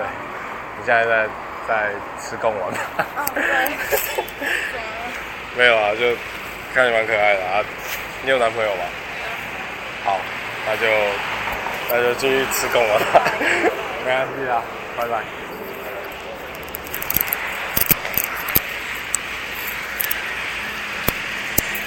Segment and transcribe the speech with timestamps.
[0.00, 0.08] 对
[0.78, 1.28] 你现在在
[1.68, 2.72] 在吃贡丸
[5.56, 6.16] 没有啊就
[6.74, 7.62] 看你蛮可爱的啊
[8.22, 8.82] 你有男朋友吗？
[10.04, 10.18] 好
[10.66, 10.86] 那就
[11.90, 13.00] 那就继续吃贡丸
[14.04, 14.62] 没关系啊
[14.96, 15.22] 拜拜。